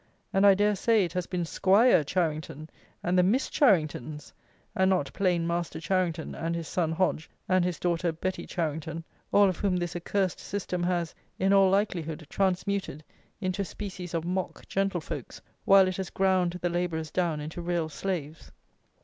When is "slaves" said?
17.87-18.51